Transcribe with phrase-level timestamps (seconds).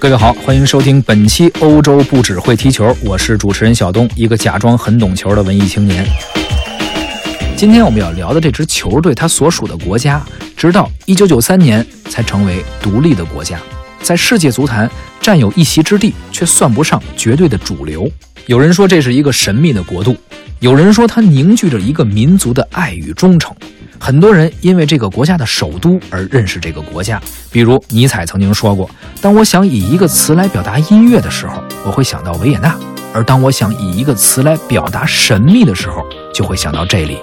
[0.00, 6.06] 各位好，欢迎收听本期欧洲不只会踢球，我是主持人小东，一个假装很懂球的文艺青年。
[7.56, 10.24] 今天我们要聊的这支球队，它所属的国家，
[10.56, 13.58] 直到1993年才成为独立的国家，
[14.00, 14.88] 在世界足坛
[15.20, 18.08] 占有一席之地，却算不上绝对的主流。
[18.46, 20.16] 有人说这是一个神秘的国度，
[20.60, 23.52] 有人说它凝聚着一个民族的爱与忠诚。
[24.00, 27.20] 很多人因为这个国家的首都而认识这个国家，
[27.50, 28.88] 比如尼采曾经说过
[29.20, 32.70] ：“当我想以一个词来表达音乐的时候，我会想到维也纳；
[33.12, 37.18] 而当我想以一个词来表达神秘的时候，就会想到这里。”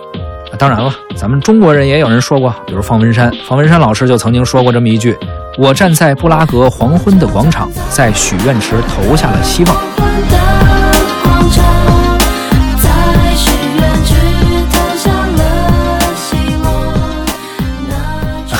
[0.57, 5.17] 当然了，咱们中国人也有人说过，比如方文山，方文山老师就曾经说过这么一句
[5.57, 9.75] ：“我站在布拉格黄昏的广场，在许愿池投下了希望。”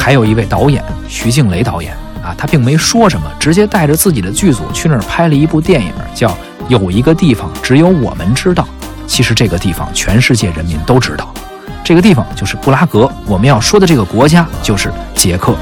[0.06, 1.92] 还有一位导演徐静蕾导演
[2.24, 6.30] 啊，他并没说什么，直接带着自己的剧组去那儿拍了一部电影，叫
[6.68, 8.64] 《有一个地方只有我们知道》。
[9.08, 11.34] 其实这个地方全世界人民都知道，
[11.84, 13.12] 这个地方就是布拉格。
[13.26, 15.56] 我们要说的这个国家就是捷克。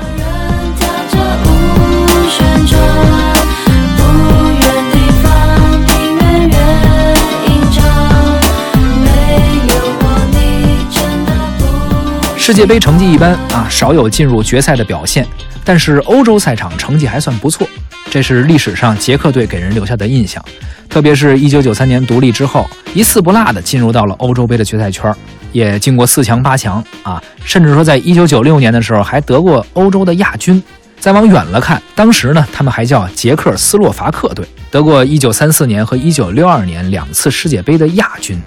[12.45, 15.25] 世界杯成绩一般啊，少有进入决赛的表现。
[15.63, 17.65] 但是欧洲赛场成绩还算不错，
[18.11, 20.43] 这是历史上捷克队给人留下的印象。
[20.89, 25.09] 特别是一九九三年独立之后，一次不落的进入到了欧洲杯的决赛圈，
[25.53, 30.61] 也进过四强八强啊，甚至说在一九九六年的时候还得过欧洲的亚军。
[30.99, 38.37] 再往远了看，当时呢他们还叫捷克斯洛伐克队，得过一九三四年和一九六二年两次世界杯的亚军。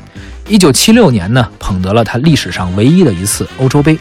[0.49, 3.99] 一九七六年呢，捧得了他历史上唯一的一次欧洲杯，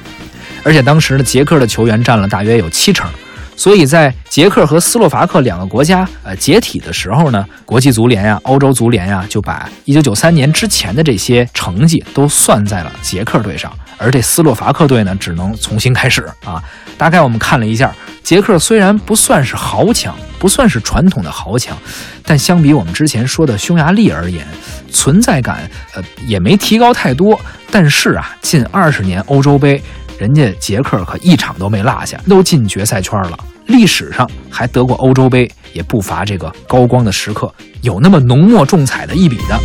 [0.64, 3.10] 而且当时呢，捷克的球员占了大约有七成，
[3.56, 16.64] 所以在捷克和斯洛伐克两个国家呃解体的时候呢，国际足联呀、欧洲足联呀就把一九九三年之前的这些成绩都算在了捷克队上，而这斯洛伐克队呢，只能重新开始啊。
[16.96, 21.75] 大概我们看了一下，捷克虽然不算是豪强，不算是传统的豪强，
[22.24, 24.46] 但相比我们之前说的匈牙利而言。
[24.95, 27.39] 存在感，呃，也没提高太多。
[27.69, 29.81] 但是啊，近二十年欧洲杯，
[30.17, 33.38] 人家捷克可一场都没落下，都进决赛圈了。
[33.67, 39.59] 历史上还得过欧洲杯，也不乏这个高光的时刻，有那么浓墨重彩的一笔的。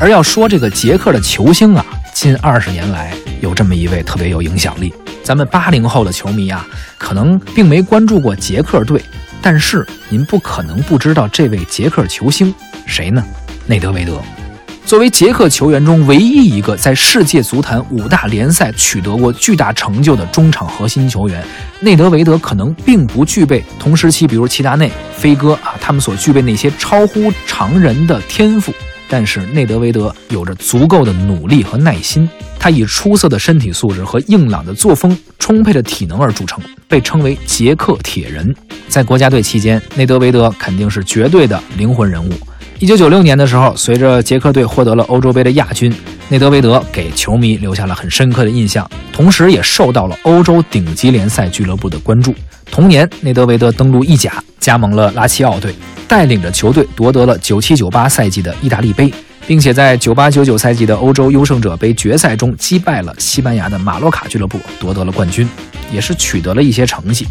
[0.00, 4.92] 而要说这个捷克的球星啊，近二十年来有这么一位特别有影响力。
[5.22, 6.66] 咱们八零后的球迷啊，
[6.96, 9.00] 可能并没关注过捷克队，
[9.42, 12.52] 但是您不可能不知道这位捷克球星
[12.86, 13.22] 谁呢？
[13.66, 14.20] 内德维德，
[14.84, 21.44] 作为捷克球员中唯一一个在世界足坛五大联赛取得过巨大成就的中场核心球员，
[21.80, 28.72] 内德维德可能并不具备同时期，比如齐达内、飞哥啊，他们所具备那些超乎常人的天赋。
[29.08, 36.58] 但是内德维德有着足够的努力和耐心，他以出色的身体素质和硬朗的作风、充沛的体能而著称，
[36.88, 38.54] 被称为捷克铁人。
[38.88, 42.32] 在国家队期间，内德维德肯定是绝对的灵魂人物。
[42.82, 45.94] 一九九六年的时候，随着捷克队获得了欧洲杯的亚军，
[46.30, 52.34] 内德维德给球迷留下了很深刻的印象，同时也受到了欧洲顶级联赛俱乐部的关注。
[52.72, 55.72] 同年，内德维德登陆意甲，加盟了拉齐奥队，
[56.08, 59.14] 带领着球队夺得了九七九八赛季的意大利杯，
[59.46, 65.48] 并且在九八九九赛季的欧洲优胜者杯决赛中击败了西班牙的马洛卡俱乐部，夺得了冠军，
[65.92, 67.28] 也是取得了一些成绩。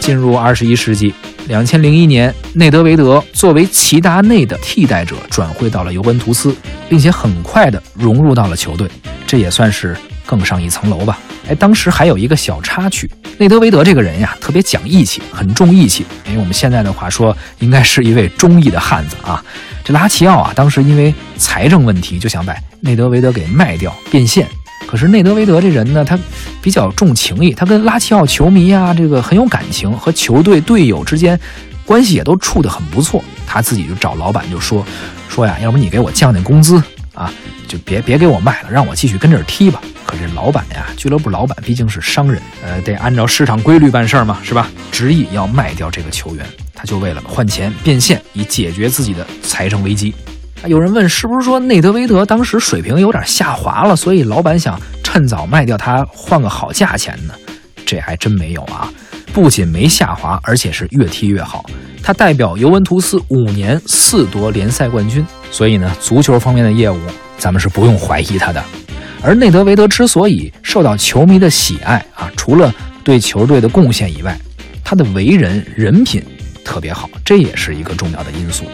[0.00, 1.14] 进入二十一世纪。
[1.48, 6.54] 两千零一年，内德维德作为齐达内的替代者转会到了尤文图斯，
[6.88, 8.88] 并且很快的融入到了球队，
[9.26, 11.18] 这也算是更上一层楼吧。
[11.48, 16.06] 哎，当时还有一个小插曲，内德维德这个人呀，特别讲义气，很重义气。
[16.28, 19.44] 因为我们现在的话说，应该是一位忠义的汉子啊。
[19.84, 24.46] 这拉齐奥啊，当时因为财政问题，就想把内德维德给卖掉变现。
[24.92, 26.18] 可是内德维德这人呢，他
[26.60, 31.40] 比较重情义，他跟拉齐奥球迷啊，这个很有感情，和球队队友之间
[31.86, 33.24] 关系也都处得很不错。
[33.46, 34.84] 他自己就找老板就说
[35.30, 36.76] 说呀，要不你给我降降工资
[37.14, 37.32] 啊，
[37.66, 39.80] 就别别给我卖了，让我继续跟这儿踢吧。
[40.04, 44.68] 可是老板呀，俱乐部老板毕竟是商人，呃，得按照市场规律办事嘛，是吧？
[44.90, 46.44] 执意要卖掉这个球员，
[46.74, 50.14] 他就为了换钱变现，以解决自己的财政危机。
[50.66, 57.34] 有人问，是不是说内德维德当时水平有点下滑了，所以老板想趁早卖掉他，换个好价钱呢？
[57.84, 58.92] 这还真没有啊！
[59.32, 61.64] 不仅没下滑，而且是越踢越好。
[62.02, 66.98] 他代表尤文图斯五年四夺联赛冠军，所以呢，足球方面的业务
[67.38, 68.62] 咱们是不用怀疑他的。
[69.20, 72.72] 而内德维德之所以受到球迷的喜爱啊，除了
[73.02, 74.38] 对球队的贡献以外，
[74.84, 76.22] 他的为人人品
[76.64, 78.64] 特别好，这也是一个重要的因素。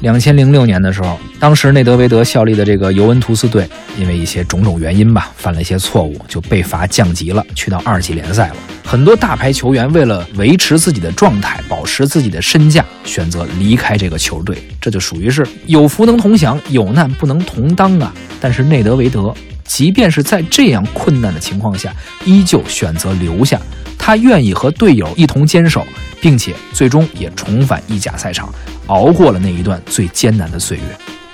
[0.00, 3.66] 两千零六年的时候，当时内德维德效力的这个尤文图斯队，
[3.98, 8.56] 因为一些种种原因吧，犯了一些错误，就被罚降级了，去到二级联赛了。
[8.84, 18.14] 很多大牌球员为了维持自己的状态，保持自己的身价，选择离开这个球队，这就属于是有福能同享，有难不能同当啊。
[18.38, 19.34] 但是内德维德，
[19.64, 21.92] 即便是在这样困难的情况下，
[22.24, 23.60] 依旧选择留下，
[24.06, 25.84] 他愿意和队友一同坚守。
[26.18, 28.52] 并且最终也重返意甲赛场，
[28.86, 30.82] 熬过了那一段最艰难的岁月。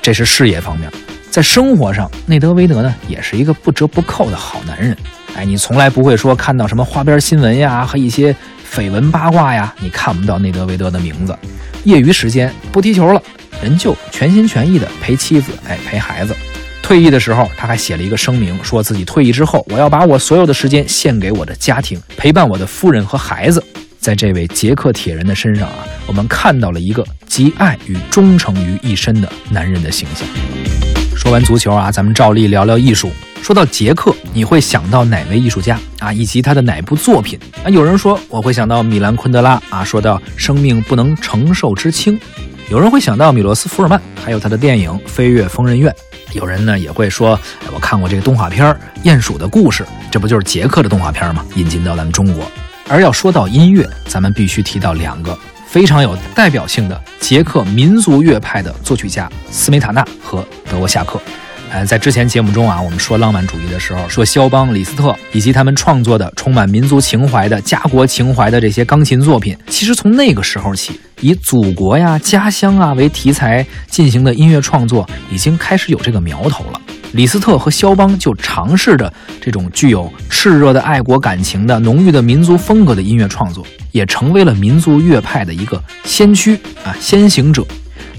[0.02, 0.90] 这是事业方面，
[1.30, 4.94] 在生活上，内德维德呢也是一个不折不扣的好男人。
[5.34, 8.34] 哎，你从来不会说看到什么花边新闻呀和一些
[8.70, 11.34] 绯闻八卦呀，你看不到内德维德的名字。
[11.84, 13.22] 业余时间不踢球了，
[13.62, 16.34] 人就全心全意的陪妻子，哎，陪孩子。
[16.92, 23.64] 退役的时候，他还写了一个声明，说自己退役之后，我要把我所有的时间献给我的家庭，陪伴我的夫人和孩子。
[23.98, 30.28] 在这位捷克铁人的身上啊，我们看到了一个集爱与忠诚于一身的男人的形象。
[31.16, 33.10] 说完足球啊，咱们照例聊聊艺术。
[33.40, 36.12] 说到捷克，你会想到哪位艺术家啊？
[36.12, 37.70] 以及他的哪部作品啊？
[37.70, 42.18] 有人说我会想到米兰昆德拉啊，说到生命不能承受之轻；
[42.68, 45.90] 有人会想到米罗斯福尔曼，还有他的电影《飞越疯人院》；
[46.32, 47.38] 有人呢也会说，
[47.72, 48.66] 我看过这个动画片
[49.04, 51.44] 《鼹鼠的故事》，这不就是捷克的动画片吗？
[51.56, 52.50] 引进到咱们中国。
[52.88, 61.20] 而要说到音乐，咱们必须提到两个非常有代表性的捷克民族乐派的作曲家斯梅塔纳和德沃夏克。
[61.72, 76.80] 呃，在之前节目中啊，我们说浪漫主义的时候，说肖邦、李斯特以及他们创作的充满民族情怀的家国情怀的这些钢琴作品，其实从那个时候起，以祖国呀、家乡啊为题材进行的音乐创作，已经开始有这个苗头了。
[77.12, 79.10] 李斯特和肖邦就尝试着
[79.40, 86.54] 这种具有炽热的爱国感情的浓郁的民族风格的音乐创作，也成为了民族乐派的一个先驱
[86.84, 87.66] 啊先行者。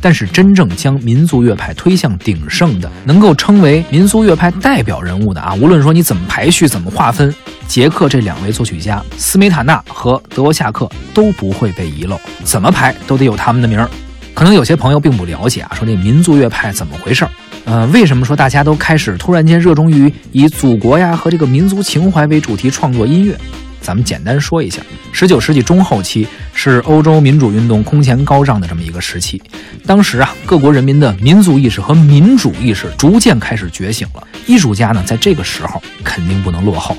[0.04, 7.34] 但是真正将民族乐派推向鼎盛的，能够称为民族乐派代表人物的啊，无论说你怎么排序、怎么划分，
[7.70, 13.90] 捷克这两位作曲家斯梅塔纳和德沃夏克都不会被遗漏，怎么排都得有他们的名儿。
[14.34, 17.32] 可能有些朋友并不了解啊，说这民族乐派怎么回事儿？
[17.64, 23.40] 呃，为什么说大家都开始突然间热衷于以祖国呀和这个民族情怀为主题创作音乐？
[23.84, 24.82] 咱们简单说一下，
[25.12, 29.42] 十九世纪中后期是欧洲民主运动空前高涨的这么一个时期。
[29.86, 34.26] 当时啊，各国人民的民族意识和民主意识逐渐开始觉醒了。
[34.48, 36.96] 艺术家呢，在这个时候肯定不能落后，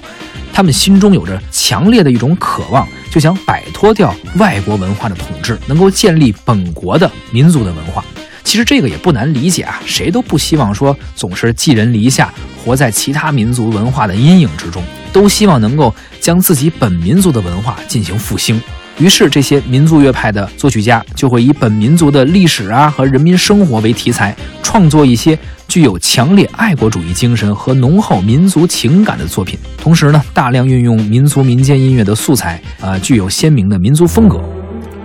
[0.53, 2.87] 他们心中有着强烈的一种渴望。
[3.11, 8.05] 就想摆脱掉外国文化的统治，能够建立本国的民族的文化。
[8.45, 12.33] 其实这个也不难理解啊，谁都不希望说总是寄人篱下，
[12.63, 14.83] 活在其他民族文化的阴影之中，
[15.13, 18.61] 都希望能够将自己本民族的文化进行复兴。
[18.99, 25.37] 于是，这些民族乐派的作曲家就会以本民族的历史啊和人民生活为题材，创作一些
[25.67, 29.59] 具有强烈爱国主义精神和浓厚民族情感的作品。
[29.79, 34.41] 同时呢，大量运用民族民间音乐的素材，呃，具有鲜明的民族风格。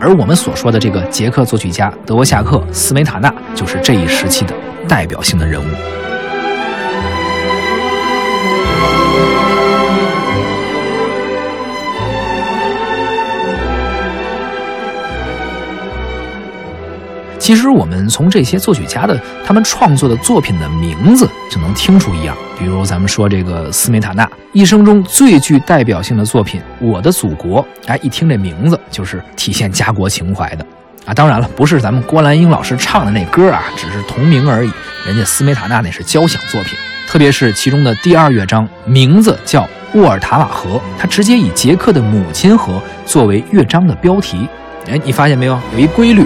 [0.02, 4.54] 而我们所说的这个捷克作曲家德沃夏克斯梅塔纳，就是这一时期的
[4.88, 5.66] 代表性的人物。
[17.38, 30.66] 其实我们从这些作曲家的他们创作的作品的名字就能听出一样，比如咱们说这个斯梅塔纳一生中最具代表性的作品《我的祖国》，哎，一听这名字就是体现家国情怀的
[31.06, 31.14] 啊。
[31.14, 34.72] 当然了，不是咱们郭兰英老师唱的那歌啊，只是同名而已。
[35.08, 36.78] 人家斯梅塔纳那是交响作品，
[37.08, 39.64] 特别是其中的第二乐章，名字叫
[39.94, 44.48] 《沃尔塔瓦河》，他直接以捷克的母亲河作为乐章的标题。
[44.88, 45.60] 哎，你发现没有？
[45.74, 46.26] 有一规律。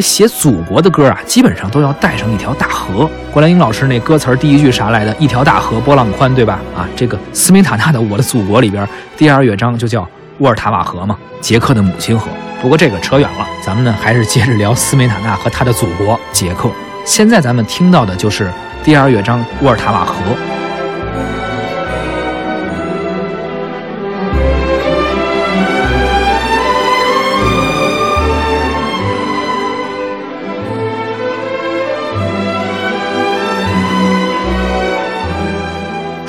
[0.00, 3.08] 写祖国的歌啊，基本上都要带上一条大河。
[3.32, 5.14] 郭兰英老师那歌词第一句啥来的？
[5.18, 6.58] 一条大河波浪宽，对吧？
[6.76, 10.06] 啊，这个斯梅塔纳的《我的祖国》里边第二乐章就叫
[10.38, 12.28] 沃尔塔瓦河嘛，捷克的母亲河。
[12.62, 16.68] 不过这个扯远了，咱们呢还是接着聊斯梅塔纳和他的祖国捷克。
[17.04, 18.50] 现在咱们听到的就是
[18.84, 20.14] 第二乐章沃尔塔瓦河。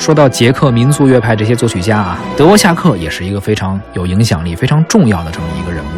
[0.02, 5.88] 说到捷克民族乐派这些作曲家啊，德沃夏克也是一个非常有影响力、非常重要的这么一个人物。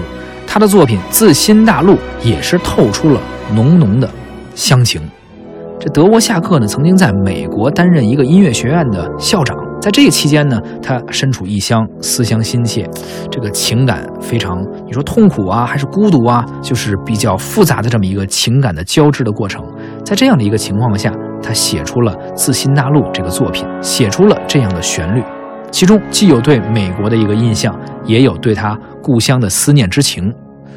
[0.47, 3.21] 他的作品《自新大陆》也是透出了
[3.55, 4.07] 浓浓的
[4.55, 5.01] 乡情。
[5.81, 12.87] 这德沃夏克呢，曾经在美国担任一个音乐学院的校长，在这个期间呢，他身处异乡，思乡心切，
[13.31, 19.65] 这个情感非常，你说痛苦啊，还是孤独啊，就是比较复杂的这么一个情感的交织的过程。
[20.05, 21.11] 在这样的一个情况下，
[21.45, 25.23] 他写出了《自新大陆》这个作品，写出了这样的旋律，
[25.71, 30.33] 其中既有对美国的一个印象，也有对他故乡的思念之情。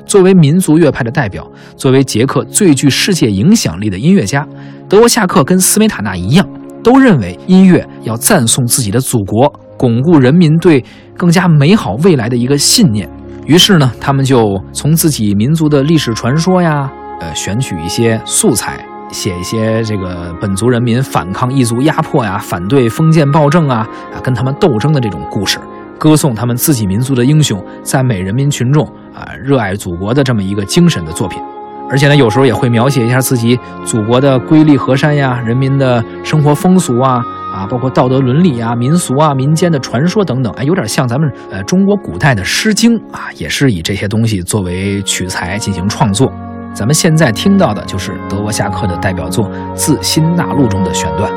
[0.05, 1.45] 作为民族乐派的代表，
[1.75, 4.47] 作为捷克最具世界影响力的音乐家，
[4.87, 6.47] 德沃夏克跟斯梅塔纳一样，
[6.81, 10.81] 都认为音乐要赞颂自己的祖国，巩固人民对
[11.17, 13.09] 更加美好未来的一个信念。
[13.45, 25.59] 于是呢，他们就从自己民族的历史传说呀，呃，选取一些素材，写一些这个本族人民反抗异族压迫呀，反对封建暴政啊，啊，跟他们斗争的这种故事。
[25.99, 28.85] 歌颂他们自己民族的英雄，赞美人民群众
[29.15, 31.41] 啊热爱祖国的这么一个精神的作品，
[31.89, 46.31] 而且呢，有时候也会描写一下自己祖国的瑰丽河山呀，人民的生活风俗啊啊，包括道德伦理啊、民俗啊、民间的传说等等，哎，有点像咱们呃中国古代的《诗经》啊，也是以这些东西作为取材进行创作。
[46.73, 51.31] 咱们现在听到的就是德沃夏克的代表作《自新大陆》中的选段。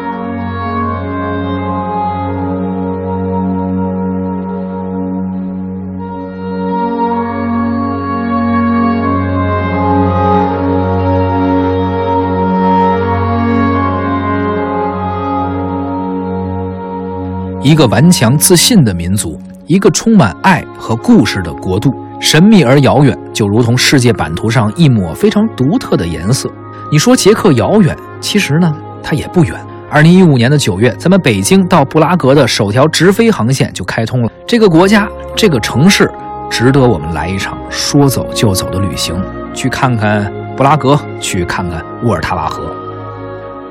[17.62, 26.50] 一个顽强自信的民族，一个充满爱和故事的国度，神秘而遥远，就如同世界版图上一抹非常独特的颜色。
[26.92, 28.72] 你说捷克遥远，其实呢，
[29.02, 29.54] 它也不远。
[29.90, 34.30] 二零一五年的九月，咱们北京到布拉格的首条直飞航线就开通了。
[34.46, 36.08] 这个国家，这个城市，
[36.50, 39.20] 值得我们来一场说走就走的旅行，
[39.54, 42.70] 去看看布拉格，去看看沃尔塔瓦河。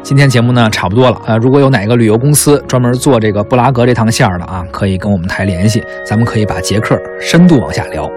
[0.02, 8.10] 今天节目呢差不多了，呃，如果有哪个旅游公司专门做这个布拉格这趟线的啊，可以跟我们台联系，咱们可以把捷克深度往下聊。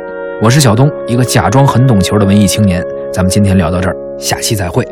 [0.43, 4.85] 我是小东，一个假装很懂球的文艺青年，咱们今天聊到这儿，下期再会。